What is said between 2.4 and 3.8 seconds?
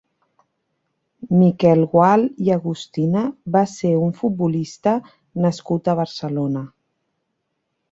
i Agustina va